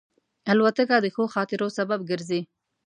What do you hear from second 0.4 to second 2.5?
الوتکه د ښو خاطرو سبب ګرځي.